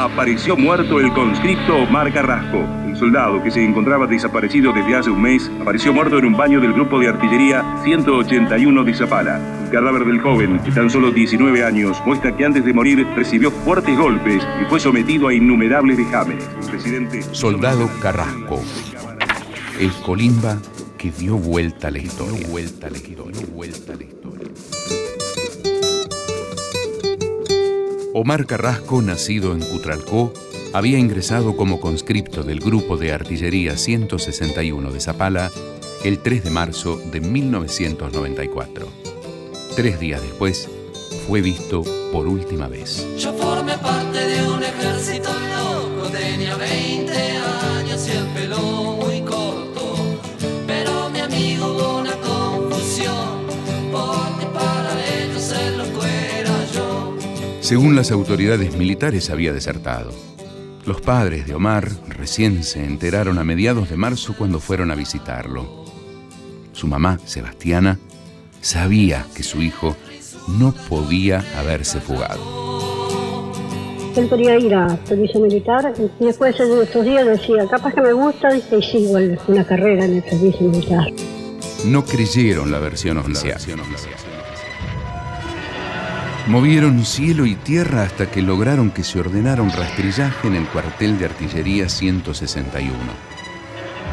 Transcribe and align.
Apareció 0.00 0.56
muerto 0.56 0.98
el 0.98 1.12
conscripto 1.12 1.76
Omar 1.76 2.10
Carrasco. 2.10 2.66
El 2.88 2.96
soldado 2.96 3.42
que 3.42 3.50
se 3.50 3.62
encontraba 3.62 4.06
desaparecido 4.06 4.72
desde 4.72 4.96
hace 4.96 5.10
un 5.10 5.20
mes 5.20 5.50
apareció 5.60 5.92
muerto 5.92 6.16
en 6.16 6.24
un 6.24 6.38
baño 6.38 6.58
del 6.58 6.72
grupo 6.72 6.98
de 6.98 7.08
artillería 7.08 7.62
181 7.84 8.82
de 8.82 8.94
Zapala. 8.94 9.38
El 9.62 9.70
cadáver 9.70 10.06
del 10.06 10.22
joven, 10.22 10.58
de 10.64 10.72
tan 10.72 10.88
solo 10.88 11.10
19 11.10 11.62
años, 11.62 12.02
muestra 12.06 12.34
que 12.34 12.46
antes 12.46 12.64
de 12.64 12.72
morir 12.72 13.06
recibió 13.14 13.50
fuertes 13.50 13.94
golpes 13.98 14.42
y 14.62 14.64
fue 14.70 14.80
sometido 14.80 15.28
a 15.28 15.34
innumerables 15.34 15.98
vejámenes. 15.98 16.44
presidente 16.70 17.20
Soldado 17.34 17.86
Carrasco. 18.00 18.58
El 19.78 19.92
colimba 20.06 20.56
que 20.96 21.10
dio 21.10 21.36
vuelta 21.36 21.88
a 21.88 21.90
la. 21.90 22.00
Vuelta 22.48 22.86
a 22.86 22.90
la 22.90 22.96
historia. 22.96 23.42
Vuelta 23.52 23.92
a 23.92 23.96
la 23.96 24.04
historia. 24.04 24.48
Omar 28.22 28.44
Carrasco, 28.44 29.00
nacido 29.00 29.54
en 29.54 29.60
Cutralcó, 29.60 30.34
había 30.74 30.98
ingresado 30.98 31.56
como 31.56 31.80
conscripto 31.80 32.42
del 32.42 32.60
Grupo 32.60 32.98
de 32.98 33.12
Artillería 33.12 33.78
161 33.78 34.92
de 34.92 35.00
Zapala 35.00 35.50
el 36.04 36.18
3 36.18 36.44
de 36.44 36.50
marzo 36.50 37.00
de 37.10 37.22
1994. 37.22 38.86
Tres 39.74 39.98
días 39.98 40.20
después, 40.20 40.68
fue 41.26 41.40
visto 41.40 41.82
por 42.12 42.28
última 42.28 42.68
vez. 42.68 43.06
Yo 43.16 43.32
formé 43.32 43.78
parte 43.78 44.18
de 44.18 44.46
un 44.46 44.62
ejército 44.64 45.30
loco, 45.30 46.10
tenía 46.10 46.56
20 46.56 47.12
años 47.12 48.06
y 48.06 48.18
Según 57.70 57.94
las 57.94 58.10
autoridades 58.10 58.76
militares 58.76 59.30
había 59.30 59.52
desertado. 59.52 60.10
Los 60.86 61.00
padres 61.00 61.46
de 61.46 61.54
Omar 61.54 61.88
recién 62.08 62.64
se 62.64 62.84
enteraron 62.84 63.38
a 63.38 63.44
mediados 63.44 63.88
de 63.88 63.96
marzo 63.96 64.34
cuando 64.36 64.58
fueron 64.58 64.90
a 64.90 64.96
visitarlo. 64.96 65.84
Su 66.72 66.88
mamá, 66.88 67.20
Sebastiana, 67.26 67.96
sabía 68.60 69.24
que 69.36 69.44
su 69.44 69.62
hijo 69.62 69.94
no 70.48 70.74
podía 70.88 71.44
haberse 71.56 72.00
fugado. 72.00 72.42
Él 74.16 74.28
quería 74.28 74.58
ir 74.58 74.74
a 74.74 74.98
servicio 75.06 75.38
militar 75.38 75.94
y 76.18 76.24
después 76.24 76.58
de 76.58 76.82
estos 76.82 77.04
días 77.04 77.24
decía, 77.24 77.68
capaz 77.70 77.94
que 77.94 78.00
me 78.00 78.12
gusta, 78.12 78.48
y 78.52 78.82
sí, 78.82 78.98
igual 78.98 79.38
una 79.46 79.64
carrera 79.64 80.06
en 80.06 80.16
el 80.16 80.24
servicio 80.24 80.66
militar. 80.66 81.04
No 81.84 82.04
creyeron 82.04 82.72
la 82.72 82.80
versión 82.80 83.18
oficial. 83.18 83.60
Movieron 86.46 87.04
cielo 87.04 87.46
y 87.46 87.54
tierra 87.54 88.02
hasta 88.02 88.30
que 88.30 88.42
lograron 88.42 88.90
que 88.90 89.04
se 89.04 89.20
ordenara 89.20 89.62
un 89.62 89.70
rastrillaje 89.70 90.48
en 90.48 90.56
el 90.56 90.66
cuartel 90.66 91.18
de 91.18 91.26
artillería 91.26 91.88
161. 91.88 92.96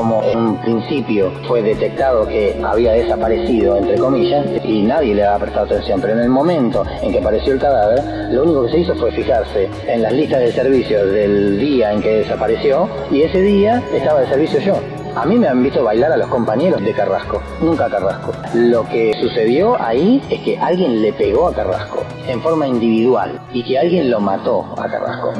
como 0.00 0.20
un 0.20 0.56
principio 0.62 1.30
fue 1.46 1.62
detectado 1.62 2.26
que 2.26 2.58
había 2.64 2.92
desaparecido, 2.92 3.76
entre 3.76 3.98
comillas, 3.98 4.46
y 4.64 4.80
nadie 4.80 5.14
le 5.14 5.24
había 5.24 5.38
prestado 5.40 5.66
atención. 5.66 6.00
Pero 6.00 6.14
en 6.14 6.20
el 6.20 6.30
momento 6.30 6.84
en 7.02 7.12
que 7.12 7.18
apareció 7.18 7.52
el 7.52 7.60
cadáver, 7.60 8.02
lo 8.32 8.44
único 8.44 8.64
que 8.64 8.72
se 8.72 8.78
hizo 8.78 8.94
fue 8.94 9.12
fijarse 9.12 9.68
en 9.86 10.02
las 10.02 10.14
listas 10.14 10.40
de 10.40 10.52
servicios 10.52 11.12
del 11.12 11.60
día 11.60 11.92
en 11.92 12.00
que 12.00 12.18
desapareció, 12.20 12.88
y 13.10 13.22
ese 13.22 13.42
día 13.42 13.82
estaba 13.92 14.20
de 14.20 14.28
servicio 14.28 14.60
yo. 14.60 14.99
A 15.16 15.26
mí 15.26 15.36
me 15.36 15.48
han 15.48 15.62
visto 15.62 15.82
bailar 15.82 16.12
a 16.12 16.16
los 16.16 16.28
compañeros 16.28 16.82
de 16.82 16.92
Carrasco, 16.92 17.42
nunca 17.60 17.86
a 17.86 17.90
Carrasco. 17.90 18.32
Lo 18.54 18.88
que 18.88 19.12
sucedió 19.20 19.80
ahí 19.80 20.22
es 20.30 20.40
que 20.40 20.56
alguien 20.58 21.02
le 21.02 21.12
pegó 21.12 21.48
a 21.48 21.54
Carrasco 21.54 22.04
en 22.28 22.40
forma 22.40 22.66
individual 22.66 23.40
y 23.52 23.64
que 23.64 23.78
alguien 23.78 24.10
lo 24.10 24.20
mató 24.20 24.74
a 24.78 24.88
Carrasco. 24.88 25.32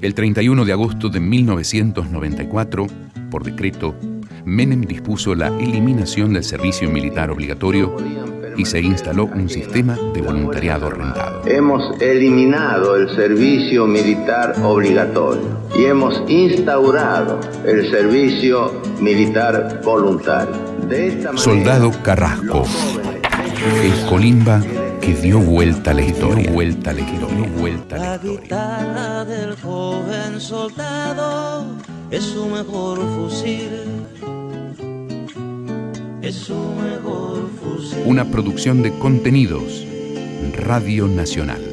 El 0.00 0.14
31 0.14 0.64
de 0.64 0.72
agosto 0.72 1.08
de 1.08 1.20
1994, 1.20 2.86
por 3.30 3.42
decreto, 3.44 3.94
Menem 4.44 4.82
dispuso 4.82 5.34
la 5.34 5.48
eliminación 5.48 6.32
del 6.32 6.44
servicio 6.44 6.90
militar 6.90 7.30
obligatorio 7.30 7.96
y 8.56 8.64
se 8.64 8.80
instaló 8.80 9.26
un 9.26 9.48
sistema 9.48 9.96
de 10.14 10.20
voluntariado 10.22 10.90
rentado. 10.90 11.42
Hemos 11.46 12.00
eliminado 12.00 12.96
el 12.96 13.14
servicio 13.14 13.86
militar 13.86 14.54
obligatorio 14.62 15.42
y 15.74 15.84
hemos 15.84 16.22
instaurado 16.28 17.40
el 17.64 17.90
servicio 17.90 18.72
militar 19.00 19.80
voluntario. 19.84 20.72
Soldado 21.36 21.90
Carrasco, 22.02 22.64
el 23.82 24.06
Colimba 24.08 24.60
que 25.00 25.14
dio 25.14 25.40
vuelta 25.40 25.90
a 25.90 25.94
la 25.94 26.02
historia, 26.02 26.50
vuelta 26.52 26.90
a 26.90 26.92
la 26.92 27.00
historia, 27.00 27.50
vuelta 27.58 27.96
a 27.96 27.98
la 27.98 28.18
guitarra 28.18 29.24
del 29.24 29.56
joven 29.56 30.40
soldado. 30.40 31.64
Es 32.10 32.22
su 32.22 32.46
mejor 32.46 32.98
fusil. 33.16 33.70
Una 38.06 38.30
producción 38.30 38.82
de 38.82 38.92
contenidos. 38.98 39.86
Radio 40.56 41.06
Nacional. 41.06 41.71